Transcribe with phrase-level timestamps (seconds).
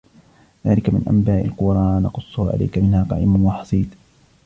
[0.67, 3.89] ذَلِكَ مِنْ أَنْبَاءِ الْقُرَى نَقُصُّهُ عَلَيْكَ مِنْهَا قَائِمٌ وَحَصِيدٌ